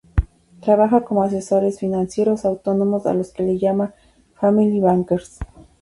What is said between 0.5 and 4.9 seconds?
Trabaja con asesores financieros autónomos a los que llaman Family